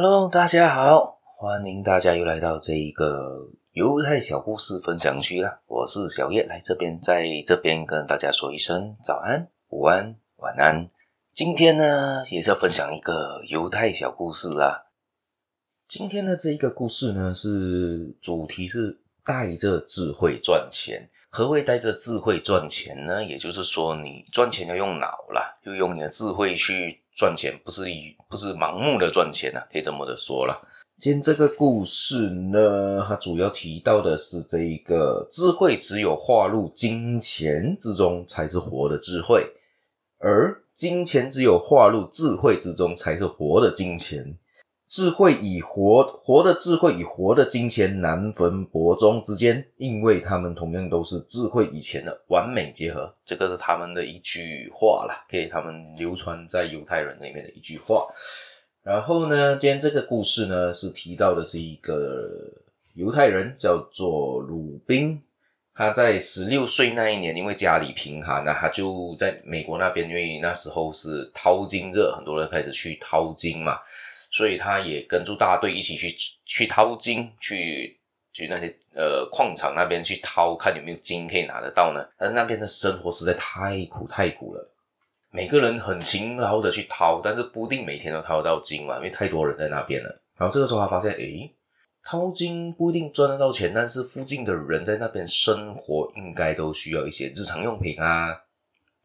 [0.00, 5.58] Hello，大家好，欢迎大家又来到这一个犹太小故事分享区啦。
[5.66, 10.88] 我是小叶，来这边，在这边跟大家说一声早安、午安、晚安。
[11.34, 14.86] 今天呢，也是要分享一个犹太小故事啦。
[15.88, 21.10] 今天的这一个故事呢，是主题是带着智慧赚钱。
[21.30, 23.24] 何谓带着智慧赚钱呢？
[23.24, 27.02] 也就是说，你赚钱要用脑啦，就用你的智慧去。
[27.18, 30.56] 赚钱不是以不是盲目的赚钱呐、可以这么的说了。
[31.00, 39.44] 今天这个故事呢，它主要提到的是这一个智慧，只有划入金钱之中才是活的智慧，
[40.20, 44.38] 而金钱只有划入智慧之中才是活的金钱。
[44.88, 53.12] 智慧与活活的智慧与活的金钱难分伯仲之间，因为他们同样都是智慧以前的完美结合。
[53.22, 58.08] 这个是他们的一句话啦，给他们流传在犹太人里面的一句话。
[58.82, 62.26] 然后呢，今天这个故事呢，是提到的是一个
[62.94, 65.20] 犹太人，叫做鲁宾。
[65.74, 73.78] 他在十六岁那一年，因为家里贫寒，那他就在美国那边，因为那时候是淘金热，很多人开始去淘金嘛。
[74.30, 76.08] 所以他也跟着大队一起去
[76.44, 77.98] 去淘金，去
[78.32, 82.06] 去那些呃矿场那边去淘，看有没有金可以拿得到呢。
[82.18, 84.70] 但是那边的生活实在太苦太苦了，
[85.30, 90.22] 每个人很勤劳的去淘，但是不一定每天都淘得到金嘛，因为太多人在那边了。
[90.36, 91.52] 然后这个时候他发现，诶，
[92.02, 98.42] 淘金不一定赚得到钱，但是附近的人在那边生活，应该都需要一些日常用品啊。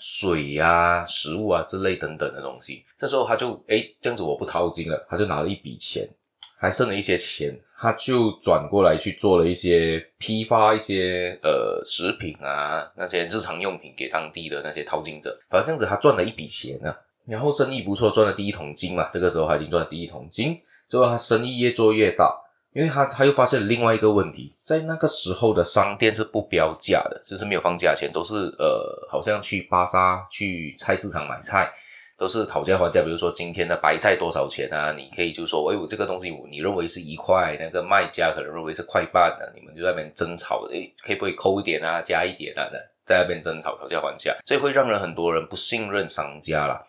[0.00, 6.08] 水呀、食物啊之类等等的东西，这时候他就诶这样子我不淘金了，他就拿了一笔钱，
[6.58, 22.34] 还剩了一些钱，他就转过来去做了一些批发一些呃食品啊那些日常用品给当地的那些淘金者，反正这样子他赚了一笔钱啊，然后生意不错，赚了第一桶金嘛，这个时候他已经赚了第一桶金，之后他生意越做越大。
[22.72, 31.68] 因为他他又发现另外一个问题，在那个时候的商店是不标价的，就是没有放价钱，都是呃，好像去巴刹、去菜市场买菜，
[32.16, 33.02] 都是讨价还价。
[33.02, 34.92] 比如说今天的白菜多少钱啊？
[34.92, 42.70] 你可以就说，哎，我这个东西你认为是一块，那个卖家可能认为是块半的，你们就在那边争吵，哎，可不可以扣一点啊，加一点啊，
[43.04, 46.80] 在那边争吵讨价还价，所以会让人很多人不信任商家啦。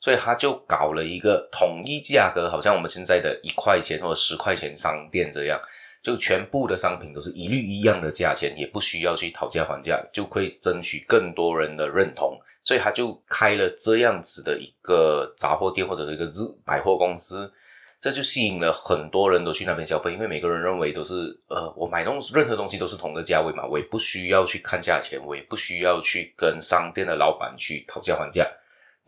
[0.00, 5.60] 所以他就搞了一个统一价格，好像我们现在的一块钱或者十块钱商店这样，
[6.02, 12.38] 就全部的商品都是一律一样的价钱，也不需要去讨价还价，就可以争取更多人的认同。
[12.62, 17.50] 所以他就开了这样子的一个杂货店或者一个日百货公司，
[17.98, 21.14] 这就吸引了很多人都去那边消费，因为每个人认为都是
[21.48, 28.46] 呃，我买东西任何东西都是同个价位嘛，我也不需要去看价钱，我也不需要去跟商店的老板去讨价还价。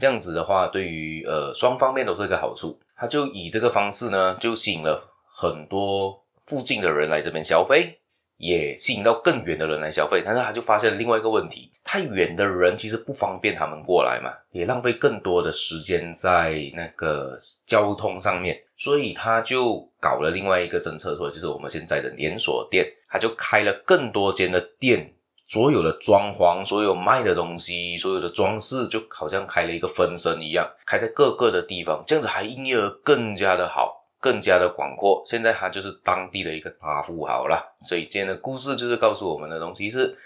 [0.00, 2.80] 这样子的话，对于呃双方面都是一个好处。
[2.96, 7.98] 他就以这个方式呢，就吸引了很多附近的人来这边消费，
[8.36, 10.22] 也吸引到更远的人来消费。
[10.24, 17.36] 但是他就发现另外一个问题：太远的人其实不方便他们过来嘛，也浪费更多的时间在那个
[17.66, 18.58] 交通上面。
[18.76, 25.14] 所以他就搞了另外一个政策，说就是我们现在的连锁店，他就开了更多间的店。
[25.50, 35.20] 所有的装潢，所有卖的东西，所有的装饰，就好像开了一个分身一样，开在各个的地方，这样子还营业额更加的好，更加的广阔。
[35.26, 37.74] 现在他就是当地的一个大富豪了。
[37.80, 40.16] 所以今天的故事就是告诉我们的东西是，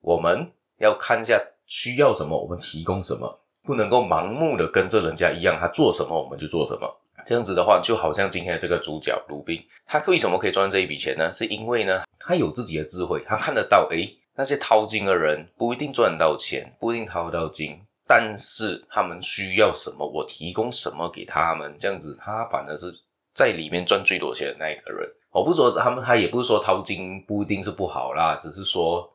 [0.00, 6.90] 我们要看一下需要什么，我们提供什么，不能够盲目的跟着人家一样，他做什么我们就做什么。
[7.26, 11.30] 这样子的话，就好像今天的这个主角鲁宾，他为什么可以赚这一笔钱呢？
[11.30, 14.16] 是因为呢，他有自己的智慧，他看得到，诶。
[14.40, 22.90] 那些淘金的人不一定赚得到钱，不一定淘得到金，但是他们需要什么，我提供什么给他们，这样子他反而是
[23.34, 25.06] 在里面赚最多钱的那一个人。
[25.30, 29.12] 我不说他们，他也不是说淘金不一定是不好啦，只是说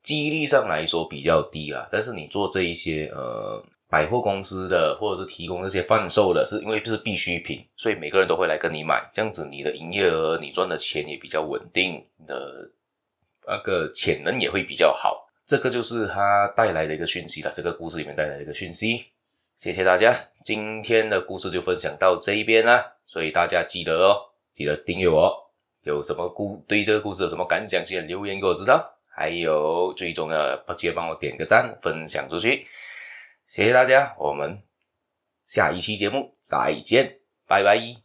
[0.00, 1.84] 几率上来说比较低啦。
[1.90, 12.70] 但是你做这一些呃百货公司的，或者是提供这些贩售的，是因为是必需品，所以每个人都会来跟你买，这样子你的营业额，你赚的钱也比较稳定的。
[13.46, 17.50] 那个潜能也会比较好，这个就是他带来的一个讯息了。
[17.50, 19.06] 这个故事里面带来的一个讯息，
[19.56, 20.14] 谢谢大家。
[20.44, 24.16] 今天的故事就分享到这一边啦，所以大家记得哦，
[24.52, 25.38] 记得订阅我。
[25.82, 28.98] 有什么故对这个故事有什么感想，记得留言给我知道。
[29.14, 32.66] 还有最重要的，记得帮我点个赞，分享出去。
[33.46, 34.62] 谢谢大家，我们
[35.44, 38.02] 下一期节目再见，拜拜。